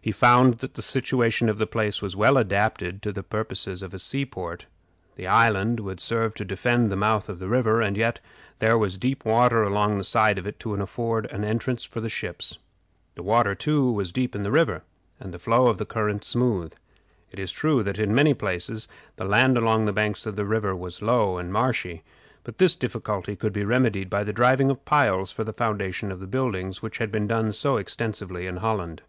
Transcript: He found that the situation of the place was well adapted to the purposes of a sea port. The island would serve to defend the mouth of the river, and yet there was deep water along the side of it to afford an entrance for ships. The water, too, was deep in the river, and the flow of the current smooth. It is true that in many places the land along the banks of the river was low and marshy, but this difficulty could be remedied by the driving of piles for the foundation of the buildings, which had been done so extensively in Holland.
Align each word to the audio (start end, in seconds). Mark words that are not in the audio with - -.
He 0.00 0.12
found 0.12 0.60
that 0.60 0.72
the 0.72 0.80
situation 0.80 1.50
of 1.50 1.58
the 1.58 1.66
place 1.66 2.00
was 2.00 2.16
well 2.16 2.38
adapted 2.38 3.02
to 3.02 3.12
the 3.12 3.22
purposes 3.22 3.82
of 3.82 3.92
a 3.92 3.98
sea 3.98 4.24
port. 4.24 4.64
The 5.16 5.26
island 5.26 5.80
would 5.80 6.00
serve 6.00 6.32
to 6.36 6.46
defend 6.46 6.90
the 6.90 6.96
mouth 6.96 7.28
of 7.28 7.40
the 7.40 7.48
river, 7.48 7.82
and 7.82 7.94
yet 7.94 8.18
there 8.58 8.78
was 8.78 8.96
deep 8.96 9.26
water 9.26 9.62
along 9.64 9.98
the 9.98 10.04
side 10.04 10.38
of 10.38 10.46
it 10.46 10.58
to 10.60 10.72
afford 10.74 11.26
an 11.26 11.44
entrance 11.44 11.84
for 11.84 12.08
ships. 12.08 12.56
The 13.16 13.22
water, 13.22 13.54
too, 13.54 13.92
was 13.92 14.10
deep 14.10 14.34
in 14.34 14.44
the 14.44 14.50
river, 14.50 14.80
and 15.20 15.34
the 15.34 15.38
flow 15.38 15.66
of 15.66 15.76
the 15.76 15.84
current 15.84 16.24
smooth. 16.24 16.72
It 17.30 17.38
is 17.38 17.52
true 17.52 17.82
that 17.82 17.98
in 17.98 18.14
many 18.14 18.32
places 18.32 18.88
the 19.16 19.26
land 19.26 19.58
along 19.58 19.84
the 19.84 19.92
banks 19.92 20.24
of 20.24 20.36
the 20.36 20.46
river 20.46 20.74
was 20.74 21.02
low 21.02 21.36
and 21.36 21.52
marshy, 21.52 22.02
but 22.44 22.56
this 22.56 22.76
difficulty 22.76 23.36
could 23.36 23.52
be 23.52 23.64
remedied 23.64 24.08
by 24.08 24.24
the 24.24 24.32
driving 24.32 24.70
of 24.70 24.86
piles 24.86 25.32
for 25.32 25.44
the 25.44 25.52
foundation 25.52 26.10
of 26.10 26.20
the 26.20 26.26
buildings, 26.28 26.80
which 26.80 26.96
had 26.96 27.12
been 27.12 27.26
done 27.26 27.52
so 27.52 27.76
extensively 27.76 28.46
in 28.46 28.58
Holland. 28.58 29.02